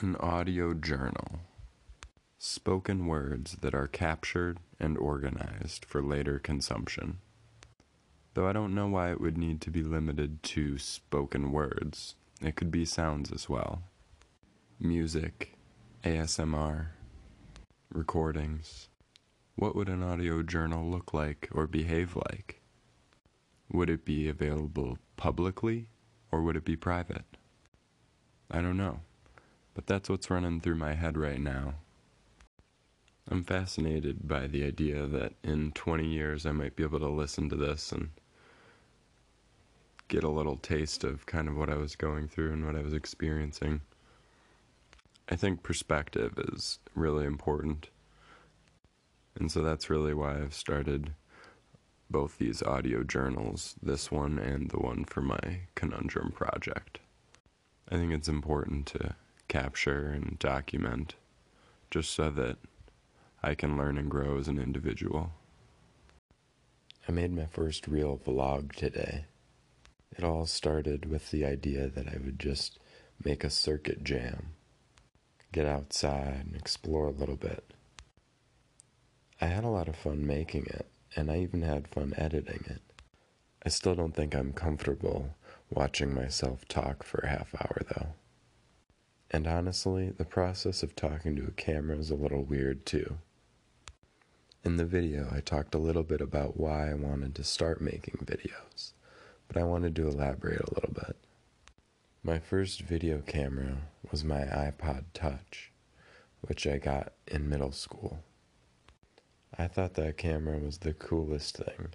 An 0.00 0.14
audio 0.20 0.74
journal. 0.74 1.40
Spoken 2.38 3.08
words 3.08 3.56
that 3.62 3.74
are 3.74 3.88
captured 3.88 4.60
and 4.78 4.96
organized 4.96 5.84
for 5.84 6.00
later 6.00 6.38
consumption. 6.38 7.18
Though 8.34 8.46
I 8.46 8.52
don't 8.52 8.76
know 8.76 8.86
why 8.86 9.10
it 9.10 9.20
would 9.20 9.36
need 9.36 9.60
to 9.62 9.72
be 9.72 9.82
limited 9.82 10.44
to 10.44 10.78
spoken 10.78 11.50
words, 11.50 12.14
it 12.40 12.54
could 12.54 12.70
be 12.70 12.84
sounds 12.84 13.32
as 13.32 13.48
well. 13.48 13.82
Music, 14.78 15.54
ASMR, 16.04 16.90
recordings. 17.92 18.88
What 19.56 19.74
would 19.74 19.88
an 19.88 20.04
audio 20.04 20.44
journal 20.44 20.88
look 20.88 21.12
like 21.12 21.48
or 21.50 21.66
behave 21.66 22.14
like? 22.14 22.62
Would 23.72 23.90
it 23.90 24.04
be 24.04 24.28
available 24.28 24.98
publicly 25.16 25.88
or 26.30 26.42
would 26.42 26.54
it 26.54 26.64
be 26.64 26.76
private? 26.76 27.24
I 28.48 28.62
don't 28.62 28.76
know, 28.76 29.00
but 29.78 29.86
that's 29.86 30.10
what's 30.10 30.28
running 30.28 30.60
through 30.60 30.74
my 30.74 30.94
head 30.94 31.16
right 31.16 31.38
now. 31.38 31.74
I'm 33.30 33.44
fascinated 33.44 34.26
by 34.26 34.48
the 34.48 34.64
idea 34.64 35.06
that 35.06 35.34
in 35.44 35.70
20 35.70 36.04
years 36.04 36.44
I 36.44 36.50
might 36.50 36.74
be 36.74 36.82
able 36.82 36.98
to 36.98 37.08
listen 37.08 37.48
to 37.48 37.54
this 37.54 37.92
and 37.92 38.08
get 40.08 40.24
a 40.24 40.28
little 40.28 40.56
taste 40.56 41.04
of 41.04 41.26
kind 41.26 41.46
of 41.46 41.56
what 41.56 41.70
I 41.70 41.76
was 41.76 41.94
going 41.94 42.26
through 42.26 42.54
and 42.54 42.66
what 42.66 42.74
I 42.74 42.82
was 42.82 42.92
experiencing. 42.92 43.82
I 45.28 45.36
think 45.36 45.62
perspective 45.62 46.32
is 46.52 46.80
really 46.96 47.24
important. 47.24 47.88
And 49.38 49.48
so 49.48 49.62
that's 49.62 49.88
really 49.88 50.12
why 50.12 50.38
I've 50.38 50.54
started 50.54 51.12
both 52.10 52.38
these 52.38 52.64
audio 52.64 53.04
journals, 53.04 53.76
this 53.80 54.10
one 54.10 54.40
and 54.40 54.72
the 54.72 54.80
one 54.80 55.04
for 55.04 55.20
my 55.20 55.60
conundrum 55.76 56.32
project. 56.32 56.98
I 57.88 57.94
think 57.94 58.12
it's 58.12 58.26
important 58.26 58.86
to 58.86 59.14
capture 59.48 60.08
and 60.08 60.38
document 60.38 61.14
just 61.90 62.10
so 62.10 62.30
that 62.30 62.58
I 63.42 63.54
can 63.54 63.76
learn 63.76 63.98
and 63.98 64.10
grow 64.10 64.38
as 64.38 64.48
an 64.48 64.58
individual. 64.58 65.32
I 67.08 67.12
made 67.12 67.32
my 67.32 67.46
first 67.46 67.88
real 67.88 68.18
vlog 68.18 68.72
today. 68.72 69.24
It 70.16 70.24
all 70.24 70.46
started 70.46 71.08
with 71.08 71.30
the 71.30 71.44
idea 71.44 71.88
that 71.88 72.08
I 72.08 72.18
would 72.22 72.38
just 72.38 72.78
make 73.24 73.44
a 73.44 73.50
circuit 73.50 74.04
jam, 74.04 74.48
get 75.52 75.66
outside 75.66 76.44
and 76.46 76.56
explore 76.56 77.06
a 77.06 77.12
little 77.12 77.36
bit. 77.36 77.72
I 79.40 79.46
had 79.46 79.64
a 79.64 79.68
lot 79.68 79.88
of 79.88 79.96
fun 79.96 80.26
making 80.26 80.66
it, 80.66 80.86
and 81.16 81.30
I 81.30 81.38
even 81.38 81.62
had 81.62 81.88
fun 81.88 82.12
editing 82.16 82.64
it. 82.66 82.82
I 83.64 83.68
still 83.68 83.94
don't 83.94 84.14
think 84.14 84.34
I'm 84.34 84.52
comfortable 84.52 85.30
watching 85.70 86.14
myself 86.14 86.66
talk 86.68 87.02
for 87.02 87.20
a 87.20 87.28
half 87.28 87.54
hour 87.54 87.82
though. 87.94 88.08
And 89.30 89.46
honestly, 89.46 90.10
the 90.10 90.24
process 90.24 90.82
of 90.82 90.96
talking 90.96 91.36
to 91.36 91.46
a 91.46 91.50
camera 91.50 91.98
is 91.98 92.10
a 92.10 92.14
little 92.14 92.44
weird 92.44 92.86
too. 92.86 93.18
In 94.64 94.76
the 94.76 94.86
video, 94.86 95.28
I 95.30 95.40
talked 95.40 95.74
a 95.74 95.78
little 95.78 96.02
bit 96.02 96.20
about 96.20 96.56
why 96.58 96.90
I 96.90 96.94
wanted 96.94 97.34
to 97.34 97.44
start 97.44 97.80
making 97.80 98.24
videos, 98.24 98.92
but 99.46 99.56
I 99.56 99.64
wanted 99.64 99.94
to 99.96 100.08
elaborate 100.08 100.60
a 100.60 100.74
little 100.74 100.92
bit. 100.94 101.16
My 102.22 102.38
first 102.38 102.80
video 102.80 103.20
camera 103.20 103.76
was 104.10 104.24
my 104.24 104.40
iPod 104.40 105.04
Touch, 105.12 105.72
which 106.40 106.66
I 106.66 106.78
got 106.78 107.12
in 107.26 107.48
middle 107.48 107.72
school. 107.72 108.20
I 109.56 109.68
thought 109.68 109.94
that 109.94 110.16
camera 110.16 110.58
was 110.58 110.78
the 110.78 110.94
coolest 110.94 111.56
thing, 111.58 111.88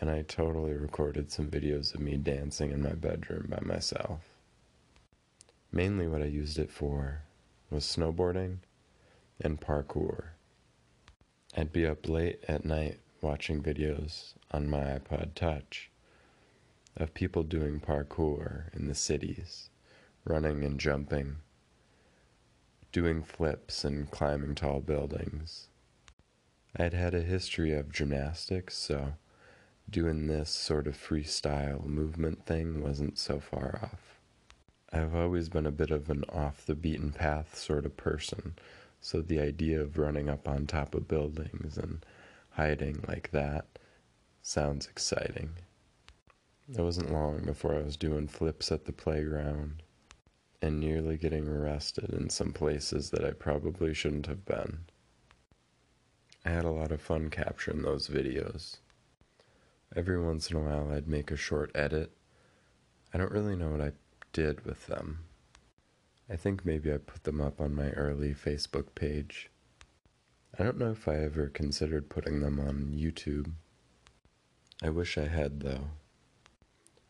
and 0.00 0.10
I 0.10 0.22
totally 0.22 0.74
recorded 0.74 1.30
some 1.30 1.48
videos 1.48 1.94
of 1.94 2.00
me 2.00 2.16
dancing 2.16 2.70
in 2.70 2.82
my 2.82 2.92
bedroom 2.92 3.46
by 3.48 3.60
myself. 3.60 4.35
Mainly 5.72 6.06
what 6.06 6.22
I 6.22 6.26
used 6.26 6.58
it 6.58 6.70
for 6.70 7.22
was 7.70 7.84
snowboarding 7.84 8.58
and 9.40 9.60
parkour. 9.60 10.28
I'd 11.56 11.72
be 11.72 11.86
up 11.86 12.08
late 12.08 12.44
at 12.48 12.64
night 12.64 13.00
watching 13.20 13.62
videos 13.62 14.34
on 14.50 14.68
my 14.68 14.98
iPod 14.98 15.34
Touch 15.34 15.90
of 16.96 17.14
people 17.14 17.42
doing 17.42 17.80
parkour 17.80 18.74
in 18.74 18.86
the 18.86 18.94
cities, 18.94 19.68
running 20.24 20.64
and 20.64 20.80
jumping, 20.80 21.36
doing 22.92 23.22
flips 23.22 23.84
and 23.84 24.10
climbing 24.10 24.54
tall 24.54 24.80
buildings. 24.80 25.68
I'd 26.76 26.94
had 26.94 27.14
a 27.14 27.22
history 27.22 27.74
of 27.74 27.92
gymnastics, 27.92 28.76
so 28.76 29.14
doing 29.88 30.26
this 30.26 30.50
sort 30.50 30.86
of 30.86 30.96
freestyle 30.96 31.84
movement 31.84 32.46
thing 32.46 32.82
wasn't 32.82 33.18
so 33.18 33.40
far 33.40 33.80
off. 33.82 34.15
I've 34.96 35.14
always 35.14 35.48
been 35.48 35.66
a 35.66 35.72
bit 35.72 35.90
of 35.90 36.10
an 36.10 36.24
off 36.28 36.66
the 36.66 36.74
beaten 36.74 37.12
path 37.12 37.58
sort 37.58 37.86
of 37.86 37.96
person 37.96 38.54
so 39.00 39.20
the 39.20 39.40
idea 39.40 39.80
of 39.80 39.98
running 39.98 40.28
up 40.28 40.48
on 40.48 40.66
top 40.66 40.94
of 40.94 41.06
buildings 41.06 41.76
and 41.76 42.04
hiding 42.50 43.04
like 43.06 43.30
that 43.30 43.66
sounds 44.42 44.86
exciting. 44.86 45.50
It 46.68 46.80
wasn't 46.80 47.12
long 47.12 47.44
before 47.44 47.74
I 47.74 47.82
was 47.82 47.96
doing 47.96 48.26
flips 48.26 48.72
at 48.72 48.84
the 48.84 48.92
playground 48.92 49.82
and 50.62 50.80
nearly 50.80 51.16
getting 51.16 51.46
arrested 51.46 52.10
in 52.10 52.30
some 52.30 52.52
places 52.52 53.10
that 53.10 53.24
I 53.24 53.30
probably 53.30 53.94
shouldn't 53.94 54.26
have 54.26 54.44
been. 54.44 54.86
I 56.44 56.50
had 56.50 56.64
a 56.64 56.70
lot 56.70 56.90
of 56.90 57.00
fun 57.00 57.30
capturing 57.30 57.82
those 57.82 58.08
videos. 58.08 58.78
Every 59.94 60.20
once 60.20 60.50
in 60.50 60.56
a 60.56 60.60
while, 60.60 60.92
I'd 60.92 61.06
make 61.06 61.30
a 61.30 61.36
short 61.36 61.70
edit. 61.74 62.10
I 63.12 63.18
don't 63.18 63.32
really 63.32 63.56
know 63.56 63.70
what 63.70 63.80
I 63.80 63.92
did 64.36 64.66
with 64.66 64.86
them. 64.86 65.20
I 66.28 66.36
think 66.36 66.66
maybe 66.66 66.92
I 66.92 66.98
put 66.98 67.24
them 67.24 67.40
up 67.40 67.58
on 67.58 67.74
my 67.74 67.88
early 67.92 68.34
Facebook 68.34 68.94
page. 68.94 69.48
I 70.58 70.62
don't 70.62 70.76
know 70.76 70.90
if 70.90 71.08
I 71.08 71.16
ever 71.16 71.46
considered 71.46 72.10
putting 72.10 72.40
them 72.40 72.60
on 72.60 72.92
YouTube. 72.94 73.52
I 74.82 74.90
wish 74.90 75.16
I 75.16 75.28
had, 75.28 75.60
though. 75.60 75.88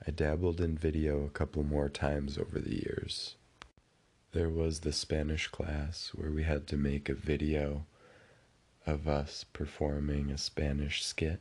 I 0.06 0.12
dabbled 0.12 0.60
in 0.60 0.78
video 0.78 1.24
a 1.24 1.30
couple 1.30 1.64
more 1.64 1.88
times 1.88 2.38
over 2.38 2.60
the 2.60 2.76
years. 2.76 3.34
There 4.30 4.48
was 4.48 4.80
the 4.80 4.92
Spanish 4.92 5.48
class 5.48 6.12
where 6.14 6.30
we 6.30 6.44
had 6.44 6.68
to 6.68 6.76
make 6.76 7.08
a 7.08 7.14
video 7.14 7.86
of 8.86 9.08
us 9.08 9.44
performing 9.52 10.30
a 10.30 10.38
Spanish 10.38 11.04
skit, 11.04 11.40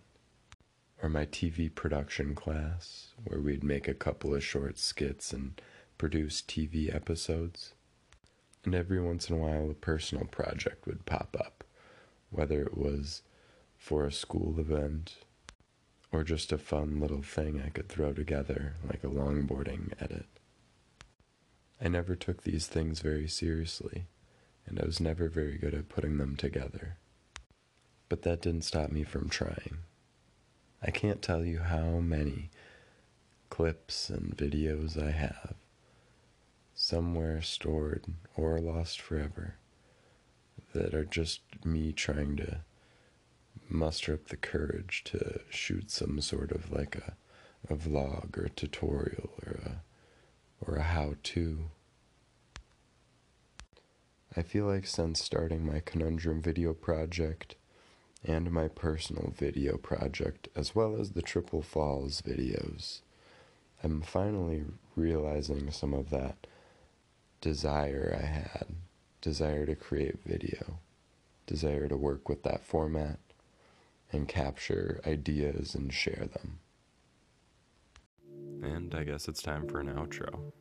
or 1.04 1.10
my 1.10 1.28
TV 1.28 1.70
production 1.74 2.34
class 2.34 3.10
where 3.24 3.40
we'd 3.40 3.64
make 3.64 3.88
a 3.88 3.94
couple 3.94 4.34
of 4.34 4.44
short 4.44 4.80
skits 4.80 5.32
and 5.32 5.62
produce 5.98 6.42
TV 6.42 6.94
episodes. 6.94 7.74
And 8.64 8.74
every 8.74 9.00
once 9.00 9.30
in 9.30 9.36
a 9.36 9.40
while, 9.40 9.70
a 9.70 9.76
personal 9.76 10.26
project 10.26 10.88
would 10.88 11.06
pop 11.06 11.36
up, 11.40 11.64
whether 12.32 12.62
it 12.62 12.78
was 12.78 13.22
for 13.78 14.06
a 14.06 14.12
school 14.12 14.60
event 14.60 15.18
or 16.12 16.24
just 16.24 16.52
a 16.52 16.58
fun 16.58 17.00
little 17.00 17.22
thing 17.22 17.62
I 17.62 17.70
could 17.70 17.90
throw 17.90 18.14
together, 18.14 18.76
like 18.88 19.04
a 19.04 19.08
longboarding 19.08 19.94
edit. 20.00 20.28
I 21.82 21.90
never 21.90 22.16
took 22.16 22.44
these 22.44 22.68
things 22.68 23.02
very 23.02 23.28
seriously, 23.28 24.06
and 24.66 24.80
I 24.80 24.86
was 24.86 25.00
never 25.00 25.28
very 25.28 25.58
good 25.58 25.74
at 25.74 25.90
putting 25.90 26.18
them 26.18 26.36
together. 26.36 26.98
But 28.08 28.22
that 28.22 28.42
didn't 28.42 28.64
stop 28.64 28.92
me 28.92 29.04
from 29.04 29.30
trying. 29.30 29.80
I 30.82 30.92
can't 30.92 31.22
tell 31.22 31.44
you 31.44 31.60
how 31.60 32.00
many 32.00 32.50
clips 33.50 34.10
and 34.10 34.36
videos 34.38 35.02
I 35.02 35.12
have 35.12 35.56
somewhere 36.76 37.42
stored 37.42 38.04
or 38.36 38.60
lost 38.60 39.00
forever 39.00 39.56
that 40.74 40.94
are 40.94 41.06
just 41.06 41.40
me 41.64 41.94
trying 41.94 42.36
to 42.36 42.60
muster 43.70 44.14
up 44.14 44.28
the 44.28 44.38
courage 44.38 45.02
to 45.06 45.40
shoot 45.50 45.90
some 45.90 46.20
sort 46.20 46.52
of 46.52 46.72
like 46.72 46.96
a, 46.96 47.14
a 47.74 47.76
vlog 47.78 48.38
or 48.38 48.44
a 48.44 48.50
tutorial 48.50 49.30
or 49.46 49.54
a 49.66 49.82
or 50.62 50.76
a 50.76 50.84
how-to. 50.84 51.70
I 54.36 54.42
feel 54.42 54.66
like 54.66 54.86
since 54.86 55.24
starting 55.24 55.66
my 55.66 55.80
conundrum 55.80 56.42
video 56.42 56.74
project 56.74 57.56
and 58.24 58.52
my 58.52 58.68
personal 58.68 59.34
video 59.36 59.78
project 59.78 60.50
as 60.56 60.76
well 60.76 60.98
as 61.00 61.12
the 61.12 61.22
Triple 61.22 61.62
Falls 61.62 62.22
videos, 62.22 63.02
I'm 63.84 64.02
finally 64.02 64.66
realizing 64.96 65.72
some 65.72 65.94
of 65.94 66.10
that 66.10 66.48
desire 67.42 68.18
I 68.22 68.26
had 68.26 68.68
desire 69.22 69.66
to 69.66 69.76
create 69.76 70.20
video, 70.24 70.80
desire 71.48 71.88
to 71.88 71.98
work 71.98 72.30
with 72.30 72.44
that 72.44 72.64
format 72.64 73.18
and 74.12 74.28
capture 74.28 75.02
ideas 75.06 75.74
and 75.74 75.92
share 75.92 76.28
them. 76.32 76.60
And 78.62 78.94
I 78.94 79.04
guess 79.04 79.28
it's 79.28 79.42
time 79.42 79.68
for 79.68 79.80
an 79.80 79.88
outro. 79.88 80.52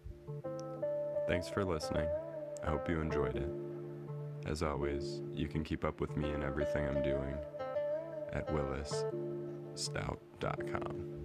Thanks 1.28 1.48
for 1.48 1.64
listening. 1.64 2.08
I 2.64 2.70
hope 2.70 2.88
you 2.88 3.00
enjoyed 3.00 3.36
it. 3.36 3.50
As 4.46 4.62
always, 4.62 5.20
you 5.34 5.46
can 5.46 5.62
keep 5.62 5.84
up 5.84 6.00
with 6.00 6.16
me 6.16 6.30
and 6.30 6.42
everything 6.42 6.86
I'm 6.86 7.02
doing 7.02 7.34
at 8.32 8.48
willisstout.com. 8.48 11.23